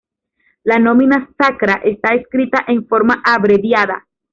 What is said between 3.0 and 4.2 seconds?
abreviada.